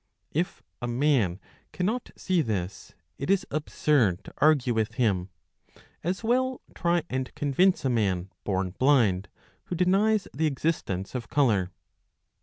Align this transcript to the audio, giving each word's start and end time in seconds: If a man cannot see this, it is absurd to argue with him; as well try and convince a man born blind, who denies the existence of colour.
If 0.31 0.63
a 0.81 0.87
man 0.87 1.39
cannot 1.71 2.09
see 2.17 2.41
this, 2.41 2.95
it 3.19 3.29
is 3.29 3.45
absurd 3.51 4.23
to 4.23 4.33
argue 4.39 4.73
with 4.73 4.93
him; 4.95 5.29
as 6.03 6.23
well 6.23 6.59
try 6.73 7.03
and 7.07 7.31
convince 7.35 7.85
a 7.85 7.89
man 7.91 8.31
born 8.43 8.71
blind, 8.71 9.29
who 9.65 9.75
denies 9.75 10.27
the 10.33 10.47
existence 10.47 11.13
of 11.13 11.29
colour. 11.29 11.69